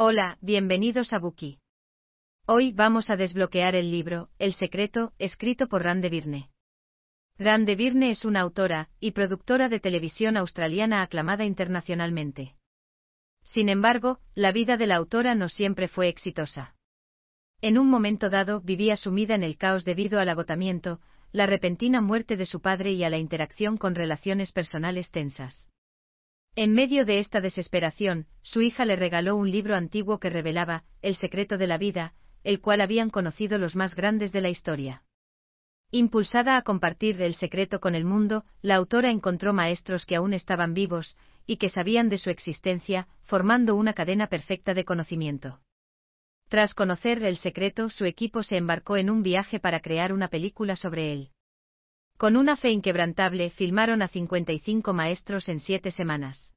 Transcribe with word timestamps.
Hola, 0.00 0.38
bienvenidos 0.40 1.12
a 1.12 1.18
Buki. 1.18 1.58
Hoy 2.46 2.70
vamos 2.70 3.10
a 3.10 3.16
desbloquear 3.16 3.74
el 3.74 3.90
libro 3.90 4.28
El 4.38 4.54
secreto, 4.54 5.12
escrito 5.18 5.66
por 5.66 5.82
Rande 5.82 6.08
Virne. 6.08 6.50
Rande 7.36 7.74
Virne 7.74 8.12
es 8.12 8.24
una 8.24 8.42
autora 8.42 8.90
y 9.00 9.10
productora 9.10 9.68
de 9.68 9.80
televisión 9.80 10.36
australiana 10.36 11.02
aclamada 11.02 11.44
internacionalmente. 11.44 12.54
Sin 13.42 13.68
embargo, 13.68 14.20
la 14.36 14.52
vida 14.52 14.76
de 14.76 14.86
la 14.86 14.94
autora 14.94 15.34
no 15.34 15.48
siempre 15.48 15.88
fue 15.88 16.06
exitosa. 16.06 16.76
En 17.60 17.76
un 17.76 17.90
momento 17.90 18.30
dado 18.30 18.60
vivía 18.60 18.96
sumida 18.96 19.34
en 19.34 19.42
el 19.42 19.56
caos 19.56 19.84
debido 19.84 20.20
al 20.20 20.28
agotamiento, 20.28 21.00
la 21.32 21.46
repentina 21.46 22.00
muerte 22.00 22.36
de 22.36 22.46
su 22.46 22.60
padre 22.60 22.92
y 22.92 23.02
a 23.02 23.10
la 23.10 23.18
interacción 23.18 23.76
con 23.76 23.96
relaciones 23.96 24.52
personales 24.52 25.10
tensas. 25.10 25.66
En 26.60 26.74
medio 26.74 27.04
de 27.04 27.20
esta 27.20 27.40
desesperación, 27.40 28.26
su 28.42 28.62
hija 28.62 28.84
le 28.84 28.96
regaló 28.96 29.36
un 29.36 29.48
libro 29.48 29.76
antiguo 29.76 30.18
que 30.18 30.28
revelaba 30.28 30.82
el 31.02 31.14
secreto 31.14 31.56
de 31.56 31.68
la 31.68 31.78
vida, 31.78 32.14
el 32.42 32.60
cual 32.60 32.80
habían 32.80 33.10
conocido 33.10 33.58
los 33.58 33.76
más 33.76 33.94
grandes 33.94 34.32
de 34.32 34.40
la 34.40 34.48
historia. 34.48 35.04
Impulsada 35.92 36.56
a 36.56 36.62
compartir 36.62 37.22
el 37.22 37.36
secreto 37.36 37.78
con 37.78 37.94
el 37.94 38.04
mundo, 38.04 38.44
la 38.60 38.74
autora 38.74 39.12
encontró 39.12 39.52
maestros 39.52 40.04
que 40.04 40.16
aún 40.16 40.34
estaban 40.34 40.74
vivos, 40.74 41.16
y 41.46 41.58
que 41.58 41.68
sabían 41.68 42.08
de 42.08 42.18
su 42.18 42.28
existencia, 42.28 43.06
formando 43.22 43.76
una 43.76 43.92
cadena 43.92 44.26
perfecta 44.26 44.74
de 44.74 44.84
conocimiento. 44.84 45.60
Tras 46.48 46.74
conocer 46.74 47.22
el 47.22 47.36
secreto, 47.36 47.88
su 47.88 48.04
equipo 48.04 48.42
se 48.42 48.56
embarcó 48.56 48.96
en 48.96 49.10
un 49.10 49.22
viaje 49.22 49.60
para 49.60 49.78
crear 49.78 50.12
una 50.12 50.26
película 50.26 50.74
sobre 50.74 51.12
él. 51.12 51.30
Con 52.18 52.36
una 52.36 52.56
fe 52.56 52.70
inquebrantable, 52.70 53.50
filmaron 53.50 54.02
a 54.02 54.08
55 54.08 54.92
maestros 54.92 55.48
en 55.48 55.60
siete 55.60 55.92
semanas. 55.92 56.52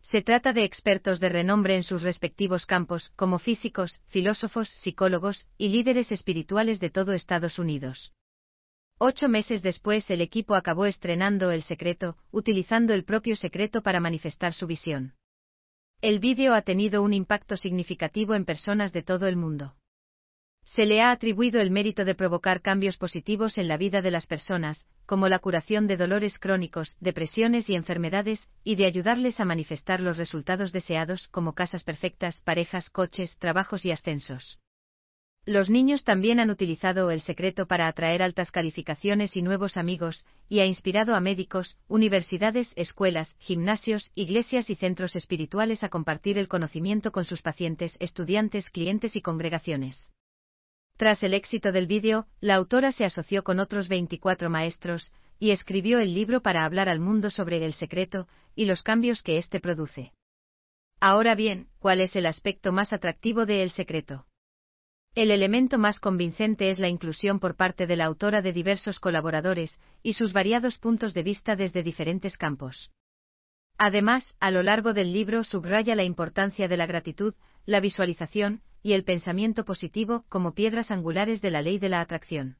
Se 0.00 0.22
trata 0.22 0.54
de 0.54 0.64
expertos 0.64 1.20
de 1.20 1.28
renombre 1.28 1.76
en 1.76 1.82
sus 1.82 2.00
respectivos 2.00 2.64
campos, 2.64 3.12
como 3.14 3.38
físicos, 3.38 4.00
filósofos, 4.06 4.70
psicólogos 4.70 5.46
y 5.58 5.68
líderes 5.68 6.10
espirituales 6.12 6.80
de 6.80 6.88
todo 6.88 7.12
Estados 7.12 7.58
Unidos. 7.58 8.14
Ocho 8.96 9.28
meses 9.28 9.60
después 9.60 10.08
el 10.08 10.22
equipo 10.22 10.54
acabó 10.54 10.86
estrenando 10.86 11.50
El 11.50 11.62
Secreto, 11.62 12.16
utilizando 12.30 12.94
el 12.94 13.04
propio 13.04 13.36
secreto 13.36 13.82
para 13.82 14.00
manifestar 14.00 14.54
su 14.54 14.66
visión. 14.66 15.12
El 16.00 16.20
vídeo 16.20 16.54
ha 16.54 16.62
tenido 16.62 17.02
un 17.02 17.12
impacto 17.12 17.58
significativo 17.58 18.34
en 18.34 18.46
personas 18.46 18.94
de 18.94 19.02
todo 19.02 19.26
el 19.26 19.36
mundo. 19.36 19.74
Se 20.64 20.86
le 20.86 21.00
ha 21.00 21.10
atribuido 21.10 21.60
el 21.60 21.70
mérito 21.70 22.04
de 22.04 22.14
provocar 22.14 22.62
cambios 22.62 22.96
positivos 22.96 23.58
en 23.58 23.66
la 23.66 23.76
vida 23.76 24.02
de 24.02 24.10
las 24.10 24.26
personas, 24.26 24.86
como 25.04 25.28
la 25.28 25.40
curación 25.40 25.86
de 25.86 25.96
dolores 25.96 26.38
crónicos, 26.38 26.96
depresiones 27.00 27.68
y 27.68 27.74
enfermedades, 27.74 28.48
y 28.62 28.76
de 28.76 28.86
ayudarles 28.86 29.40
a 29.40 29.44
manifestar 29.44 30.00
los 30.00 30.16
resultados 30.16 30.70
deseados 30.70 31.28
como 31.28 31.54
casas 31.54 31.82
perfectas, 31.82 32.42
parejas, 32.42 32.88
coches, 32.88 33.36
trabajos 33.38 33.84
y 33.84 33.90
ascensos. 33.90 34.58
Los 35.46 35.70
niños 35.70 36.04
también 36.04 36.38
han 36.38 36.50
utilizado 36.50 37.10
el 37.10 37.22
secreto 37.22 37.66
para 37.66 37.88
atraer 37.88 38.22
altas 38.22 38.52
calificaciones 38.52 39.36
y 39.36 39.42
nuevos 39.42 39.76
amigos, 39.76 40.24
y 40.48 40.60
ha 40.60 40.66
inspirado 40.66 41.16
a 41.16 41.20
médicos, 41.20 41.78
universidades, 41.88 42.72
escuelas, 42.76 43.34
gimnasios, 43.38 44.12
iglesias 44.14 44.68
y 44.68 44.76
centros 44.76 45.16
espirituales 45.16 45.82
a 45.82 45.88
compartir 45.88 46.38
el 46.38 46.46
conocimiento 46.46 47.10
con 47.10 47.24
sus 47.24 47.42
pacientes, 47.42 47.96
estudiantes, 48.00 48.68
clientes 48.68 49.16
y 49.16 49.22
congregaciones. 49.22 50.10
Tras 51.00 51.22
el 51.22 51.32
éxito 51.32 51.72
del 51.72 51.86
vídeo, 51.86 52.26
la 52.42 52.56
autora 52.56 52.92
se 52.92 53.06
asoció 53.06 53.42
con 53.42 53.58
otros 53.58 53.88
24 53.88 54.50
maestros, 54.50 55.14
y 55.38 55.50
escribió 55.50 55.98
el 55.98 56.12
libro 56.12 56.42
para 56.42 56.66
hablar 56.66 56.90
al 56.90 57.00
mundo 57.00 57.30
sobre 57.30 57.64
el 57.64 57.72
secreto, 57.72 58.28
y 58.54 58.66
los 58.66 58.82
cambios 58.82 59.22
que 59.22 59.38
éste 59.38 59.60
produce. 59.60 60.12
Ahora 61.00 61.34
bien, 61.34 61.68
¿cuál 61.78 62.02
es 62.02 62.16
el 62.16 62.26
aspecto 62.26 62.70
más 62.70 62.92
atractivo 62.92 63.46
de 63.46 63.62
El 63.62 63.70
secreto? 63.70 64.26
El 65.14 65.30
elemento 65.30 65.78
más 65.78 66.00
convincente 66.00 66.68
es 66.68 66.78
la 66.78 66.88
inclusión 66.88 67.40
por 67.40 67.56
parte 67.56 67.86
de 67.86 67.96
la 67.96 68.04
autora 68.04 68.42
de 68.42 68.52
diversos 68.52 69.00
colaboradores 69.00 69.80
y 70.02 70.12
sus 70.12 70.34
variados 70.34 70.76
puntos 70.76 71.14
de 71.14 71.22
vista 71.22 71.56
desde 71.56 71.82
diferentes 71.82 72.36
campos. 72.36 72.90
Además, 73.78 74.34
a 74.38 74.50
lo 74.50 74.62
largo 74.62 74.92
del 74.92 75.14
libro 75.14 75.44
subraya 75.44 75.94
la 75.94 76.04
importancia 76.04 76.68
de 76.68 76.76
la 76.76 76.84
gratitud, 76.84 77.32
la 77.64 77.80
visualización 77.80 78.60
y 78.82 78.92
el 78.92 79.04
pensamiento 79.04 79.64
positivo 79.64 80.24
como 80.28 80.54
piedras 80.54 80.90
angulares 80.90 81.40
de 81.40 81.50
la 81.50 81.62
ley 81.62 81.78
de 81.78 81.88
la 81.88 82.00
atracción. 82.00 82.56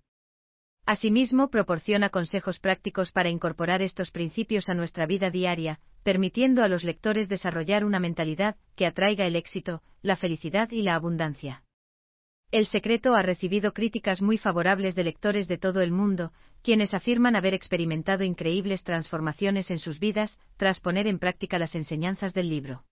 Asimismo, 0.86 1.50
proporciona 1.50 2.08
consejos 2.08 2.58
prácticos 2.58 3.12
para 3.12 3.28
incorporar 3.28 3.82
estos 3.82 4.10
principios 4.10 4.68
a 4.68 4.74
nuestra 4.74 5.06
vida 5.06 5.30
diaria, 5.30 5.78
permitiendo 6.02 6.62
a 6.64 6.68
los 6.68 6.84
lectores 6.84 7.28
desarrollar 7.28 7.84
una 7.84 8.00
mentalidad 8.00 8.56
que 8.76 8.86
atraiga 8.86 9.26
el 9.26 9.36
éxito, 9.36 9.82
la 10.02 10.16
felicidad 10.16 10.70
y 10.70 10.82
la 10.82 10.94
abundancia. 10.94 11.62
El 12.50 12.66
secreto 12.66 13.14
ha 13.14 13.22
recibido 13.22 13.72
críticas 13.72 14.20
muy 14.20 14.36
favorables 14.36 14.96
de 14.96 15.04
lectores 15.04 15.46
de 15.46 15.58
todo 15.58 15.82
el 15.82 15.92
mundo, 15.92 16.32
quienes 16.62 16.94
afirman 16.94 17.36
haber 17.36 17.54
experimentado 17.54 18.24
increíbles 18.24 18.82
transformaciones 18.82 19.70
en 19.70 19.78
sus 19.78 20.00
vidas 20.00 20.36
tras 20.56 20.80
poner 20.80 21.06
en 21.06 21.20
práctica 21.20 21.58
las 21.58 21.76
enseñanzas 21.76 22.34
del 22.34 22.48
libro. 22.48 22.84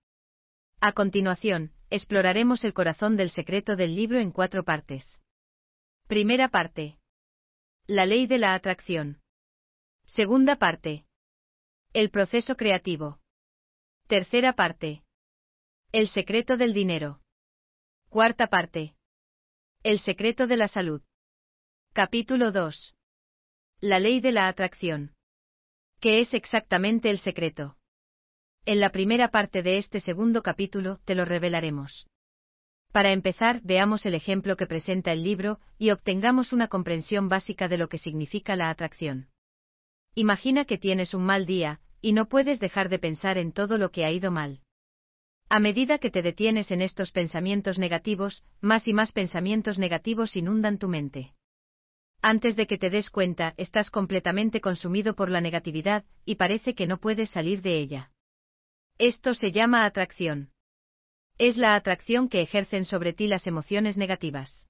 A 0.81 0.93
continuación, 0.93 1.73
exploraremos 1.91 2.63
el 2.63 2.73
corazón 2.73 3.17
del 3.17 3.31
secreto 3.31 3.75
del 3.75 3.97
libro 3.97 4.21
en 4.21 4.31
cuatro 4.31 4.63
partes. 4.63 5.21
Primera 6.07 6.49
parte. 6.49 6.99
La 7.89 8.07
ley 8.07 8.29
de 8.29 8.39
la 8.39 8.55
atracción. 8.55 9.21
Segunda 10.07 10.57
parte. 10.57 11.05
El 11.93 12.11
proceso 12.11 12.57
creativo. 12.57 13.19
Tercera 14.07 14.53
parte. 14.53 15.03
El 15.91 16.07
secreto 16.07 16.57
del 16.57 16.73
dinero. 16.75 17.23
Cuarta 18.09 18.47
parte. 18.47 18.95
El 19.83 19.99
secreto 19.99 20.47
de 20.47 20.59
la 20.59 20.69
salud. 20.69 21.03
Capítulo 21.93 22.53
2. 22.53 22.95
La 23.81 23.99
ley 23.99 24.21
de 24.21 24.31
la 24.31 24.47
atracción. 24.47 25.17
¿Qué 25.99 26.21
es 26.21 26.35
exactamente 26.35 27.11
el 27.11 27.19
secreto? 27.19 27.78
En 28.71 28.81
la 28.81 28.91
primera 28.91 29.29
parte 29.29 29.63
de 29.63 29.79
este 29.79 29.99
segundo 29.99 30.43
capítulo 30.43 30.99
te 31.07 31.15
lo 31.15 31.25
revelaremos. 31.25 32.07
Para 32.93 33.13
empezar, 33.13 33.63
veamos 33.65 34.05
el 34.05 34.15
ejemplo 34.15 34.59
que 34.59 34.67
presenta 34.67 35.11
el 35.11 35.23
libro 35.23 35.59
y 35.79 35.89
obtengamos 35.89 36.53
una 36.53 36.69
comprensión 36.69 37.31
básica 37.31 37.67
de 37.67 37.79
lo 37.79 37.89
que 37.89 37.97
significa 37.97 38.57
la 38.57 38.69
atracción. 38.69 39.31
Imagina 40.15 40.67
que 40.67 40.77
tienes 40.77 41.15
un 41.15 41.25
mal 41.25 41.47
día, 41.47 41.81
y 42.03 42.13
no 42.13 42.29
puedes 42.29 42.61
dejar 42.61 42.91
de 42.91 42.99
pensar 42.99 43.39
en 43.39 43.53
todo 43.53 43.79
lo 43.79 43.91
que 43.91 44.05
ha 44.05 44.11
ido 44.11 44.31
mal. 44.31 44.61
A 45.49 45.61
medida 45.61 45.97
que 45.97 46.11
te 46.11 46.21
detienes 46.21 46.71
en 46.71 46.83
estos 46.83 47.11
pensamientos 47.11 47.79
negativos, 47.79 48.45
más 48.61 48.87
y 48.87 48.93
más 48.93 49.13
pensamientos 49.13 49.79
negativos 49.79 50.37
inundan 50.37 50.77
tu 50.77 50.89
mente. 50.89 51.33
Antes 52.21 52.55
de 52.55 52.67
que 52.67 52.77
te 52.77 52.91
des 52.91 53.09
cuenta, 53.09 53.55
estás 53.57 53.91
completamente 53.91 54.61
consumido 54.61 55.15
por 55.15 55.31
la 55.31 55.41
negatividad, 55.41 56.05
y 56.27 56.35
parece 56.35 56.75
que 56.75 56.87
no 56.87 56.99
puedes 56.99 57.31
salir 57.31 57.63
de 57.63 57.79
ella. 57.79 58.11
Esto 58.99 59.33
se 59.35 59.53
llama 59.53 59.85
atracción. 59.85 60.51
Es 61.39 61.57
la 61.57 61.77
atracción 61.77 62.29
que 62.29 62.41
ejercen 62.41 62.85
sobre 62.85 63.13
ti 63.13 63.29
las 63.29 63.47
emociones 63.47 63.97
negativas. 63.97 64.67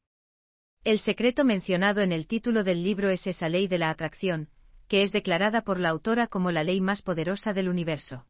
El 0.84 0.98
secreto 0.98 1.44
mencionado 1.44 2.02
en 2.02 2.12
el 2.12 2.26
título 2.26 2.62
del 2.62 2.84
libro 2.84 3.08
es 3.08 3.26
esa 3.26 3.48
ley 3.48 3.68
de 3.68 3.78
la 3.78 3.88
atracción, 3.88 4.50
que 4.86 5.02
es 5.02 5.12
declarada 5.12 5.62
por 5.62 5.80
la 5.80 5.88
autora 5.88 6.26
como 6.26 6.52
la 6.52 6.62
ley 6.62 6.82
más 6.82 7.00
poderosa 7.00 7.54
del 7.54 7.70
universo. 7.70 8.26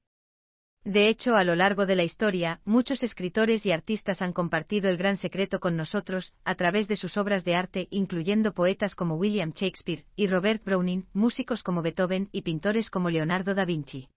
De 0.84 1.08
hecho, 1.08 1.34
a 1.34 1.42
lo 1.42 1.56
largo 1.56 1.84
de 1.84 1.96
la 1.96 2.04
historia, 2.04 2.60
muchos 2.64 3.02
escritores 3.02 3.66
y 3.66 3.72
artistas 3.72 4.22
han 4.22 4.32
compartido 4.32 4.88
el 4.88 4.98
gran 4.98 5.16
secreto 5.16 5.58
con 5.58 5.76
nosotros, 5.76 6.32
a 6.44 6.54
través 6.54 6.86
de 6.86 6.94
sus 6.94 7.16
obras 7.16 7.44
de 7.44 7.56
arte, 7.56 7.88
incluyendo 7.90 8.54
poetas 8.54 8.94
como 8.94 9.16
William 9.16 9.50
Shakespeare 9.50 10.04
y 10.14 10.28
Robert 10.28 10.62
Browning, 10.64 11.06
músicos 11.12 11.64
como 11.64 11.82
Beethoven 11.82 12.28
y 12.30 12.42
pintores 12.42 12.88
como 12.88 13.10
Leonardo 13.10 13.56
da 13.56 13.64
Vinci. 13.64 14.08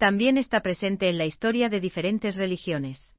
También 0.00 0.38
está 0.38 0.62
presente 0.62 1.10
en 1.10 1.18
la 1.18 1.26
historia 1.26 1.68
de 1.68 1.78
diferentes 1.78 2.36
religiones. 2.36 3.14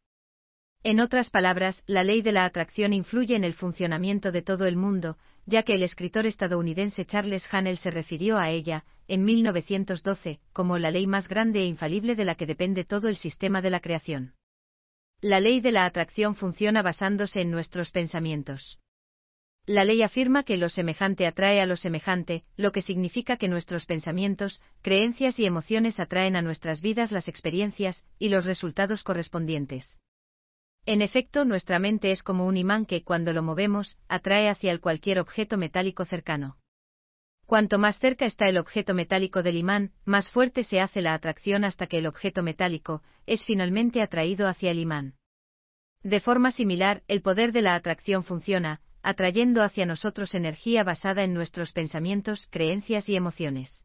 En 0.81 0.99
otras 0.99 1.29
palabras, 1.29 1.83
la 1.85 2.03
ley 2.03 2.23
de 2.23 2.31
la 2.31 2.43
atracción 2.43 2.91
influye 2.91 3.35
en 3.35 3.43
el 3.43 3.53
funcionamiento 3.53 4.31
de 4.31 4.41
todo 4.41 4.65
el 4.65 4.77
mundo, 4.77 5.19
ya 5.45 5.61
que 5.61 5.75
el 5.75 5.83
escritor 5.83 6.25
estadounidense 6.25 7.05
Charles 7.05 7.45
Hannell 7.51 7.77
se 7.77 7.91
refirió 7.91 8.39
a 8.39 8.49
ella, 8.49 8.83
en 9.07 9.23
1912, 9.23 10.39
como 10.53 10.79
la 10.79 10.89
ley 10.89 11.05
más 11.05 11.27
grande 11.27 11.59
e 11.59 11.67
infalible 11.67 12.15
de 12.15 12.25
la 12.25 12.33
que 12.33 12.47
depende 12.47 12.83
todo 12.83 13.09
el 13.09 13.15
sistema 13.15 13.61
de 13.61 13.69
la 13.69 13.79
creación. 13.79 14.33
La 15.21 15.39
ley 15.39 15.61
de 15.61 15.73
la 15.73 15.85
atracción 15.85 16.33
funciona 16.33 16.81
basándose 16.81 17.41
en 17.41 17.51
nuestros 17.51 17.91
pensamientos. 17.91 18.79
La 19.71 19.85
ley 19.85 20.01
afirma 20.01 20.43
que 20.43 20.57
lo 20.57 20.67
semejante 20.67 21.25
atrae 21.25 21.61
a 21.61 21.65
lo 21.65 21.77
semejante, 21.77 22.43
lo 22.57 22.73
que 22.73 22.81
significa 22.81 23.37
que 23.37 23.47
nuestros 23.47 23.85
pensamientos, 23.85 24.59
creencias 24.81 25.39
y 25.39 25.45
emociones 25.45 25.97
atraen 25.97 26.35
a 26.35 26.41
nuestras 26.41 26.81
vidas 26.81 27.13
las 27.13 27.29
experiencias 27.29 28.03
y 28.19 28.27
los 28.27 28.43
resultados 28.43 29.01
correspondientes. 29.01 29.97
En 30.85 31.01
efecto, 31.01 31.45
nuestra 31.45 31.79
mente 31.79 32.11
es 32.11 32.21
como 32.21 32.47
un 32.47 32.57
imán 32.57 32.85
que, 32.85 33.05
cuando 33.05 33.31
lo 33.31 33.43
movemos, 33.43 33.97
atrae 34.09 34.49
hacia 34.49 34.73
el 34.73 34.81
cualquier 34.81 35.19
objeto 35.19 35.57
metálico 35.57 36.03
cercano. 36.03 36.57
Cuanto 37.45 37.79
más 37.79 37.97
cerca 37.97 38.25
está 38.25 38.49
el 38.49 38.57
objeto 38.57 38.93
metálico 38.93 39.41
del 39.41 39.55
imán, 39.55 39.93
más 40.03 40.27
fuerte 40.27 40.65
se 40.65 40.81
hace 40.81 41.01
la 41.01 41.13
atracción 41.13 41.63
hasta 41.63 41.87
que 41.87 41.99
el 41.99 42.07
objeto 42.07 42.43
metálico 42.43 43.03
es 43.25 43.45
finalmente 43.45 44.01
atraído 44.01 44.49
hacia 44.49 44.71
el 44.71 44.79
imán. 44.79 45.13
De 46.03 46.19
forma 46.19 46.51
similar, 46.51 47.03
el 47.07 47.21
poder 47.21 47.53
de 47.53 47.61
la 47.61 47.75
atracción 47.75 48.25
funciona, 48.25 48.81
atrayendo 49.03 49.63
hacia 49.63 49.85
nosotros 49.85 50.33
energía 50.33 50.83
basada 50.83 51.23
en 51.23 51.33
nuestros 51.33 51.71
pensamientos, 51.71 52.47
creencias 52.49 53.09
y 53.09 53.15
emociones. 53.15 53.83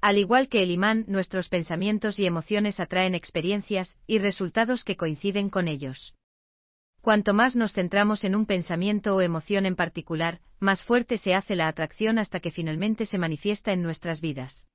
Al 0.00 0.16
igual 0.16 0.48
que 0.48 0.62
el 0.62 0.70
imán, 0.70 1.04
nuestros 1.08 1.48
pensamientos 1.48 2.18
y 2.18 2.26
emociones 2.26 2.80
atraen 2.80 3.14
experiencias 3.14 3.96
y 4.06 4.18
resultados 4.18 4.84
que 4.84 4.96
coinciden 4.96 5.50
con 5.50 5.68
ellos. 5.68 6.14
Cuanto 7.02 7.34
más 7.34 7.56
nos 7.56 7.72
centramos 7.72 8.24
en 8.24 8.34
un 8.34 8.46
pensamiento 8.46 9.16
o 9.16 9.20
emoción 9.20 9.66
en 9.66 9.76
particular, 9.76 10.40
más 10.58 10.84
fuerte 10.84 11.18
se 11.18 11.34
hace 11.34 11.56
la 11.56 11.68
atracción 11.68 12.18
hasta 12.18 12.40
que 12.40 12.50
finalmente 12.50 13.06
se 13.06 13.18
manifiesta 13.18 13.72
en 13.72 13.82
nuestras 13.82 14.20
vidas. 14.20 14.66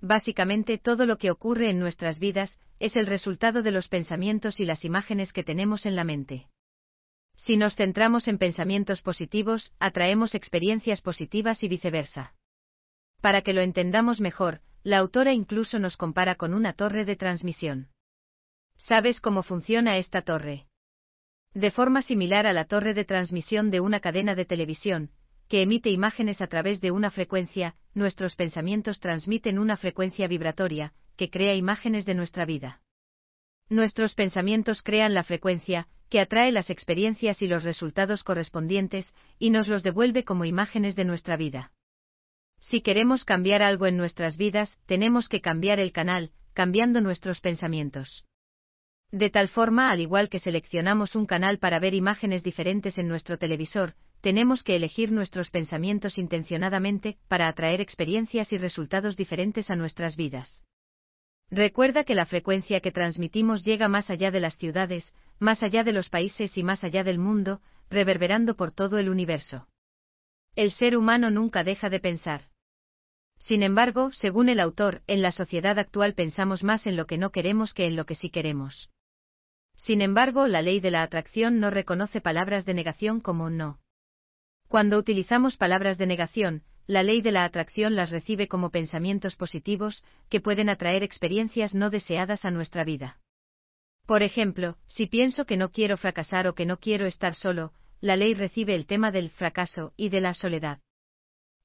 Básicamente 0.00 0.78
todo 0.78 1.06
lo 1.06 1.18
que 1.18 1.30
ocurre 1.30 1.70
en 1.70 1.78
nuestras 1.78 2.20
vidas 2.20 2.58
es 2.78 2.96
el 2.96 3.06
resultado 3.06 3.62
de 3.62 3.72
los 3.72 3.88
pensamientos 3.88 4.60
y 4.60 4.64
las 4.64 4.84
imágenes 4.84 5.32
que 5.32 5.42
tenemos 5.42 5.86
en 5.86 5.96
la 5.96 6.04
mente. 6.04 6.46
Si 7.38 7.56
nos 7.56 7.76
centramos 7.76 8.28
en 8.28 8.36
pensamientos 8.36 9.00
positivos, 9.00 9.72
atraemos 9.78 10.34
experiencias 10.34 11.00
positivas 11.00 11.62
y 11.62 11.68
viceversa. 11.68 12.34
Para 13.20 13.42
que 13.42 13.54
lo 13.54 13.62
entendamos 13.62 14.20
mejor, 14.20 14.60
la 14.82 14.98
autora 14.98 15.32
incluso 15.32 15.78
nos 15.78 15.96
compara 15.96 16.34
con 16.34 16.52
una 16.52 16.72
torre 16.72 17.04
de 17.04 17.16
transmisión. 17.16 17.88
¿Sabes 18.76 19.20
cómo 19.20 19.42
funciona 19.42 19.96
esta 19.96 20.22
torre? 20.22 20.66
De 21.54 21.70
forma 21.70 22.02
similar 22.02 22.46
a 22.46 22.52
la 22.52 22.66
torre 22.66 22.94
de 22.94 23.04
transmisión 23.04 23.70
de 23.70 23.80
una 23.80 24.00
cadena 24.00 24.34
de 24.34 24.44
televisión, 24.44 25.10
que 25.48 25.62
emite 25.62 25.90
imágenes 25.90 26.40
a 26.40 26.46
través 26.46 26.80
de 26.80 26.90
una 26.90 27.10
frecuencia, 27.10 27.74
nuestros 27.94 28.36
pensamientos 28.36 29.00
transmiten 29.00 29.58
una 29.58 29.76
frecuencia 29.76 30.28
vibratoria, 30.28 30.92
que 31.16 31.30
crea 31.30 31.54
imágenes 31.54 32.04
de 32.04 32.14
nuestra 32.14 32.44
vida. 32.44 32.82
Nuestros 33.68 34.14
pensamientos 34.14 34.82
crean 34.82 35.14
la 35.14 35.24
frecuencia, 35.24 35.88
que 36.08 36.20
atrae 36.20 36.52
las 36.52 36.70
experiencias 36.70 37.42
y 37.42 37.46
los 37.46 37.64
resultados 37.64 38.24
correspondientes, 38.24 39.14
y 39.38 39.50
nos 39.50 39.68
los 39.68 39.82
devuelve 39.82 40.24
como 40.24 40.44
imágenes 40.44 40.96
de 40.96 41.04
nuestra 41.04 41.36
vida. 41.36 41.72
Si 42.60 42.80
queremos 42.80 43.24
cambiar 43.24 43.62
algo 43.62 43.86
en 43.86 43.96
nuestras 43.96 44.36
vidas, 44.36 44.78
tenemos 44.86 45.28
que 45.28 45.40
cambiar 45.40 45.78
el 45.78 45.92
canal, 45.92 46.32
cambiando 46.54 47.00
nuestros 47.00 47.40
pensamientos. 47.40 48.24
De 49.10 49.30
tal 49.30 49.48
forma, 49.48 49.90
al 49.90 50.00
igual 50.00 50.28
que 50.28 50.38
seleccionamos 50.38 51.14
un 51.14 51.24
canal 51.24 51.58
para 51.58 51.78
ver 51.78 51.94
imágenes 51.94 52.42
diferentes 52.42 52.98
en 52.98 53.08
nuestro 53.08 53.38
televisor, 53.38 53.94
tenemos 54.20 54.62
que 54.62 54.76
elegir 54.76 55.12
nuestros 55.12 55.50
pensamientos 55.50 56.18
intencionadamente 56.18 57.16
para 57.28 57.48
atraer 57.48 57.80
experiencias 57.80 58.52
y 58.52 58.58
resultados 58.58 59.16
diferentes 59.16 59.70
a 59.70 59.76
nuestras 59.76 60.16
vidas. 60.16 60.64
Recuerda 61.50 62.04
que 62.04 62.14
la 62.14 62.26
frecuencia 62.26 62.80
que 62.80 62.92
transmitimos 62.92 63.64
llega 63.64 63.88
más 63.88 64.10
allá 64.10 64.30
de 64.30 64.40
las 64.40 64.56
ciudades, 64.58 65.14
más 65.38 65.62
allá 65.62 65.82
de 65.82 65.92
los 65.92 66.10
países 66.10 66.58
y 66.58 66.62
más 66.62 66.84
allá 66.84 67.04
del 67.04 67.18
mundo, 67.18 67.60
reverberando 67.88 68.54
por 68.54 68.70
todo 68.70 68.98
el 68.98 69.08
universo. 69.08 69.66
El 70.56 70.72
ser 70.72 70.96
humano 70.96 71.30
nunca 71.30 71.64
deja 71.64 71.88
de 71.88 72.00
pensar. 72.00 72.42
Sin 73.38 73.62
embargo, 73.62 74.10
según 74.12 74.48
el 74.48 74.60
autor, 74.60 75.02
en 75.06 75.22
la 75.22 75.32
sociedad 75.32 75.78
actual 75.78 76.14
pensamos 76.14 76.64
más 76.64 76.86
en 76.86 76.96
lo 76.96 77.06
que 77.06 77.18
no 77.18 77.30
queremos 77.30 77.72
que 77.72 77.86
en 77.86 77.96
lo 77.96 78.04
que 78.04 78.14
sí 78.14 78.30
queremos. 78.30 78.90
Sin 79.76 80.02
embargo, 80.02 80.48
la 80.48 80.60
ley 80.60 80.80
de 80.80 80.90
la 80.90 81.02
atracción 81.02 81.60
no 81.60 81.70
reconoce 81.70 82.20
palabras 82.20 82.66
de 82.66 82.74
negación 82.74 83.20
como 83.20 83.48
no. 83.48 83.78
Cuando 84.66 84.98
utilizamos 84.98 85.56
palabras 85.56 85.96
de 85.96 86.06
negación, 86.06 86.62
la 86.88 87.02
ley 87.02 87.20
de 87.20 87.32
la 87.32 87.44
atracción 87.44 87.94
las 87.96 88.10
recibe 88.10 88.48
como 88.48 88.70
pensamientos 88.70 89.36
positivos, 89.36 90.02
que 90.30 90.40
pueden 90.40 90.70
atraer 90.70 91.02
experiencias 91.02 91.74
no 91.74 91.90
deseadas 91.90 92.46
a 92.46 92.50
nuestra 92.50 92.82
vida. 92.82 93.20
Por 94.06 94.22
ejemplo, 94.22 94.78
si 94.86 95.06
pienso 95.06 95.44
que 95.44 95.58
no 95.58 95.70
quiero 95.70 95.98
fracasar 95.98 96.48
o 96.48 96.54
que 96.54 96.64
no 96.64 96.78
quiero 96.78 97.04
estar 97.04 97.34
solo, 97.34 97.74
la 98.00 98.16
ley 98.16 98.32
recibe 98.32 98.74
el 98.74 98.86
tema 98.86 99.10
del 99.10 99.28
fracaso 99.28 99.92
y 99.98 100.08
de 100.08 100.22
la 100.22 100.32
soledad. 100.32 100.78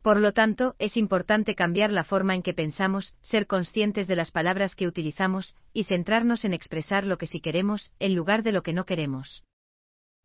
Por 0.02 0.20
lo 0.20 0.34
tanto, 0.34 0.76
es 0.78 0.98
importante 0.98 1.56
cambiar 1.56 1.94
la 1.94 2.04
forma 2.04 2.36
en 2.36 2.44
que 2.44 2.54
pensamos, 2.54 3.16
ser 3.22 3.48
conscientes 3.48 4.08
de 4.08 4.18
las 4.18 4.32
palabras 4.32 4.76
que 4.76 4.88
utilizamos, 4.88 5.56
y 5.72 5.86
centrarnos 5.86 6.44
en 6.44 6.54
expresar 6.54 7.06
lo 7.06 7.18
que 7.18 7.28
sí 7.28 7.40
queremos, 7.40 7.94
en 8.00 8.14
lugar 8.14 8.44
de 8.44 8.52
lo 8.52 8.62
que 8.62 8.74
no 8.74 8.86
queremos. 8.86 9.46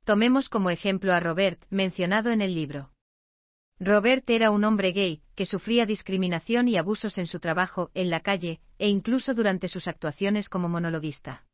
Tomemos 0.05 0.49
como 0.49 0.71
ejemplo 0.71 1.13
a 1.13 1.21
Robert, 1.21 1.63
mencionado 1.71 2.33
en 2.33 2.43
el 2.43 2.57
libro. 2.57 2.91
Robert 3.81 4.29
era 4.29 4.51
un 4.51 4.65
hombre 4.65 4.91
gay, 4.91 5.23
que 5.37 5.47
sufría 5.47 5.87
discriminación 5.87 6.67
y 6.67 6.77
abusos 6.77 7.17
en 7.17 7.27
su 7.27 7.39
trabajo, 7.39 7.91
en 7.95 8.11
la 8.11 8.21
calle, 8.21 8.61
e 8.79 8.89
incluso 8.89 9.35
durante 9.35 9.69
sus 9.69 9.87
actuaciones 9.87 10.49
como 10.49 10.69
monologuista. 10.69 11.45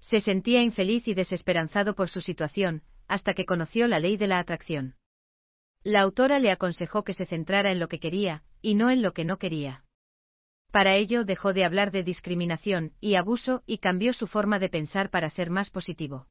Se 0.00 0.20
sentía 0.20 0.62
infeliz 0.62 1.06
y 1.06 1.14
desesperanzado 1.14 1.94
por 1.94 2.08
su 2.08 2.20
situación, 2.20 2.82
hasta 3.06 3.32
que 3.34 3.46
conoció 3.46 3.86
la 3.86 4.00
ley 4.00 4.16
de 4.16 4.26
la 4.26 4.40
atracción. 4.40 4.96
La 5.84 6.00
autora 6.00 6.40
le 6.40 6.50
aconsejó 6.50 7.04
que 7.04 7.12
se 7.12 7.26
centrara 7.26 7.70
en 7.70 7.78
lo 7.78 7.88
que 7.88 8.00
quería, 8.00 8.42
y 8.60 8.74
no 8.74 8.90
en 8.90 9.02
lo 9.02 9.12
que 9.12 9.24
no 9.24 9.38
quería. 9.38 9.84
Para 10.72 10.96
ello 10.96 11.24
dejó 11.24 11.52
de 11.52 11.64
hablar 11.64 11.92
de 11.92 12.02
discriminación 12.02 12.92
y 13.00 13.14
abuso 13.14 13.62
y 13.66 13.78
cambió 13.78 14.12
su 14.12 14.26
forma 14.26 14.58
de 14.58 14.68
pensar 14.68 15.10
para 15.10 15.30
ser 15.30 15.50
más 15.50 15.70
positivo. 15.70 16.26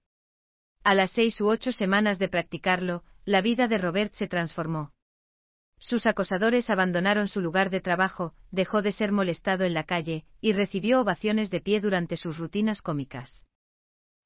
A 0.84 0.94
las 0.94 1.12
seis 1.12 1.40
u 1.40 1.48
ocho 1.48 1.72
semanas 1.72 2.20
de 2.20 2.28
practicarlo, 2.28 3.04
la 3.24 3.42
vida 3.42 3.70
de 3.70 3.78
Robert 3.78 4.14
se 4.14 4.28
transformó. 4.28 4.92
Sus 5.88 6.08
acosadores 6.08 6.72
abandonaron 6.72 7.28
su 7.28 7.42
lugar 7.42 7.70
de 7.70 7.80
trabajo, 7.80 8.34
dejó 8.50 8.82
de 8.82 8.92
ser 8.92 9.12
molestado 9.12 9.66
en 9.66 9.76
la 9.76 9.84
calle, 9.84 10.26
y 10.42 10.52
recibió 10.52 11.00
ovaciones 11.00 11.52
de 11.52 11.62
pie 11.62 11.80
durante 11.80 12.18
sus 12.18 12.40
rutinas 12.40 12.82
cómicas. 12.82 13.46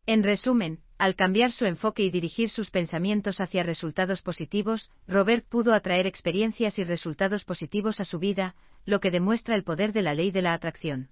En 0.06 0.24
resumen, 0.24 0.80
al 0.98 1.16
cambiar 1.16 1.52
su 1.52 1.66
enfoque 1.66 2.04
y 2.04 2.12
dirigir 2.12 2.50
sus 2.50 2.72
pensamientos 2.72 3.42
hacia 3.42 3.64
resultados 3.64 4.22
positivos, 4.22 4.90
Robert 5.06 5.46
pudo 5.50 5.74
atraer 5.74 6.08
experiencias 6.08 6.80
y 6.80 6.86
resultados 6.86 7.44
positivos 7.44 8.00
a 8.00 8.06
su 8.06 8.20
vida, 8.20 8.56
lo 8.86 9.02
que 9.02 9.12
demuestra 9.12 9.54
el 9.56 9.66
poder 9.66 9.92
de 9.92 10.04
la 10.04 10.14
ley 10.14 10.32
de 10.32 10.42
la 10.42 10.54
atracción. 10.54 11.10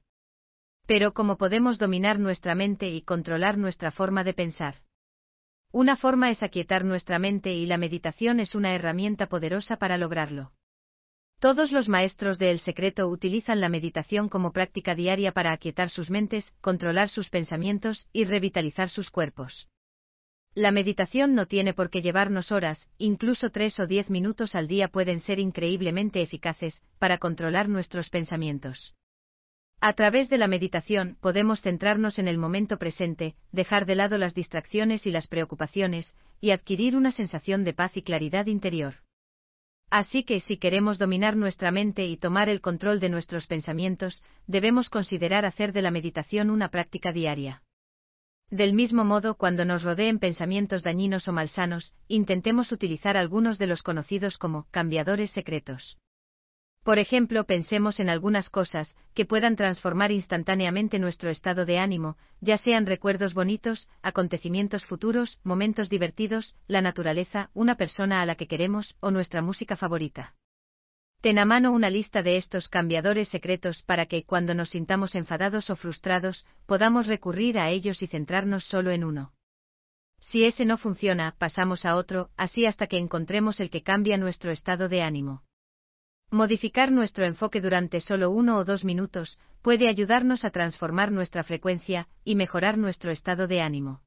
Pero 0.85 1.13
¿cómo 1.13 1.35
podemos 1.35 1.77
dominar 1.77 2.19
nuestra 2.19 2.55
mente 2.55 2.87
y 2.87 3.01
controlar 3.01 3.57
nuestra 3.57 3.91
forma 3.91 4.23
de 4.23 4.33
pensar? 4.33 4.75
Una 5.71 5.95
forma 5.95 6.31
es 6.31 6.43
aquietar 6.43 6.85
nuestra 6.85 7.19
mente 7.19 7.53
y 7.53 7.65
la 7.65 7.77
meditación 7.77 8.39
es 8.39 8.55
una 8.55 8.73
herramienta 8.73 9.27
poderosa 9.27 9.77
para 9.77 9.97
lograrlo. 9.97 10.53
Todos 11.39 11.71
los 11.71 11.87
maestros 11.87 12.39
de 12.39 12.49
El 12.49 12.59
Secreto 12.59 13.07
utilizan 13.09 13.61
la 13.61 13.69
meditación 13.69 14.27
como 14.27 14.53
práctica 14.53 14.95
diaria 14.95 15.31
para 15.33 15.51
aquietar 15.51 15.89
sus 15.89 16.09
mentes, 16.09 16.51
controlar 16.61 17.09
sus 17.09 17.29
pensamientos 17.29 18.07
y 18.11 18.23
revitalizar 18.23 18.89
sus 18.89 19.11
cuerpos. 19.11 19.67
La 20.55 20.71
meditación 20.71 21.35
no 21.35 21.45
tiene 21.45 21.75
por 21.75 21.91
qué 21.91 22.01
llevarnos 22.01 22.51
horas, 22.51 22.87
incluso 22.97 23.51
tres 23.51 23.79
o 23.79 23.85
diez 23.85 24.09
minutos 24.09 24.55
al 24.55 24.67
día 24.67 24.87
pueden 24.87 25.19
ser 25.19 25.37
increíblemente 25.37 26.23
eficaces 26.23 26.81
para 26.97 27.19
controlar 27.19 27.69
nuestros 27.69 28.09
pensamientos. 28.09 28.95
A 29.79 29.93
través 29.93 30.27
de 30.29 30.39
la 30.39 30.47
meditación 30.47 31.17
podemos 31.21 31.61
centrarnos 31.61 32.17
en 32.17 32.27
el 32.27 32.39
momento 32.39 32.77
presente, 32.77 33.35
dejar 33.51 33.85
de 33.85 33.95
lado 33.95 34.17
las 34.17 34.33
distracciones 34.33 35.05
y 35.05 35.11
las 35.11 35.27
preocupaciones, 35.27 36.15
y 36.41 36.49
adquirir 36.49 36.95
una 36.95 37.11
sensación 37.11 37.63
de 37.63 37.73
paz 37.73 37.95
y 37.95 38.01
claridad 38.01 38.47
interior. 38.47 38.95
Así 39.89 40.23
que 40.23 40.39
si 40.39 40.57
queremos 40.57 40.97
dominar 40.97 41.37
nuestra 41.37 41.71
mente 41.71 42.05
y 42.07 42.17
tomar 42.17 42.49
el 42.49 42.59
control 42.59 42.99
de 42.99 43.09
nuestros 43.09 43.45
pensamientos, 43.47 44.21
debemos 44.47 44.89
considerar 44.89 45.45
hacer 45.45 45.71
de 45.73 45.83
la 45.83 45.91
meditación 45.91 46.49
una 46.49 46.69
práctica 46.69 47.11
diaria. 47.11 47.61
Del 48.49 48.73
mismo 48.73 49.05
modo, 49.05 49.35
cuando 49.35 49.63
nos 49.63 49.83
rodeen 49.83 50.19
pensamientos 50.19 50.81
dañinos 50.81 51.27
o 51.27 51.33
malsanos, 51.33 51.93
intentemos 52.07 52.71
utilizar 52.71 53.15
algunos 53.15 53.59
de 53.59 53.67
los 53.67 53.83
conocidos 53.83 54.37
como 54.37 54.67
cambiadores 54.71 55.31
secretos. 55.31 55.97
Por 56.87 56.99
ejemplo, 56.99 57.43
pensemos 57.43 57.99
en 57.99 58.07
algunas 58.09 58.49
cosas 58.49 58.95
que 59.13 59.25
puedan 59.25 59.57
transformar 59.57 60.13
instantáneamente 60.13 60.99
nuestro 60.99 61.29
estado 61.29 61.65
de 61.65 61.79
ánimo, 61.79 62.15
ya 62.39 62.57
sean 62.57 62.85
recuerdos 62.85 63.33
bonitos, 63.33 63.89
acontecimientos 64.01 64.85
futuros, 64.85 65.37
momentos 65.43 65.89
divertidos, 65.89 66.55
la 66.65 66.81
naturaleza, 66.81 67.49
una 67.53 67.75
persona 67.75 68.21
a 68.21 68.25
la 68.25 68.35
que 68.35 68.47
queremos 68.47 68.95
o 69.01 69.11
nuestra 69.11 69.41
música 69.41 69.75
favorita. 69.75 70.33
Ten 71.19 71.39
a 71.39 71.43
mano 71.43 71.73
una 71.73 71.89
lista 71.89 72.23
de 72.23 72.37
estos 72.37 72.69
cambiadores 72.69 73.27
secretos 73.27 73.83
para 73.83 74.05
que, 74.05 74.23
cuando 74.23 74.53
nos 74.53 74.69
sintamos 74.69 75.15
enfadados 75.15 75.69
o 75.69 75.75
frustrados, 75.75 76.45
podamos 76.67 77.07
recurrir 77.07 77.59
a 77.59 77.69
ellos 77.69 78.01
y 78.01 78.07
centrarnos 78.07 78.63
solo 78.63 78.91
en 78.91 79.03
uno. 79.03 79.33
Si 80.21 80.45
ese 80.45 80.63
no 80.63 80.77
funciona, 80.77 81.35
pasamos 81.37 81.85
a 81.85 81.97
otro, 81.97 82.29
así 82.37 82.65
hasta 82.65 82.87
que 82.87 82.97
encontremos 82.97 83.59
el 83.59 83.69
que 83.69 83.83
cambia 83.83 84.17
nuestro 84.17 84.51
estado 84.51 84.87
de 84.87 85.01
ánimo. 85.01 85.43
Modificar 86.31 86.91
nuestro 86.91 87.23
enfoque 87.25 87.61
durante 87.61 88.01
solo 88.01 88.29
uno 88.29 88.57
o 88.57 88.65
dos 88.65 88.83
minutos 88.83 89.39
puede 89.61 89.87
ayudarnos 89.87 90.43
a 90.43 90.49
transformar 90.49 91.09
nuestra 91.11 91.43
frecuencia 91.43 92.09
y 92.25 92.35
mejorar 92.35 92.77
nuestro 92.77 93.11
estado 93.11 93.47
de 93.47 93.61
ánimo. 93.61 94.01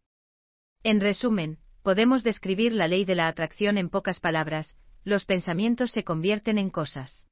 En 0.82 1.00
resumen, 1.00 1.58
podemos 1.82 2.22
describir 2.22 2.72
la 2.72 2.88
ley 2.88 3.06
de 3.06 3.14
la 3.14 3.26
atracción 3.26 3.78
en 3.78 3.88
pocas 3.88 4.20
palabras, 4.20 4.76
los 5.02 5.24
pensamientos 5.24 5.92
se 5.92 6.04
convierten 6.04 6.58
en 6.58 6.68
cosas. 6.68 7.26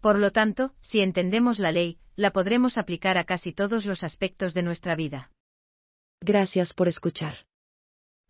Por 0.00 0.18
lo 0.18 0.30
tanto, 0.30 0.72
si 0.80 1.00
entendemos 1.00 1.58
la 1.58 1.70
ley, 1.70 1.98
la 2.16 2.30
podremos 2.30 2.78
aplicar 2.78 3.18
a 3.18 3.24
casi 3.24 3.52
todos 3.52 3.84
los 3.84 4.02
aspectos 4.04 4.54
de 4.54 4.62
nuestra 4.62 4.94
vida. 4.94 5.30
Gracias 6.20 6.72
por 6.72 6.88
escuchar. 6.88 7.46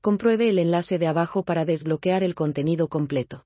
Compruebe 0.01 0.49
el 0.49 0.59
enlace 0.59 0.99
de 0.99 1.07
abajo 1.07 1.45
para 1.45 1.65
desbloquear 1.65 2.25
el 2.25 2.35
contenido 2.35 2.89
completo. 2.89 3.45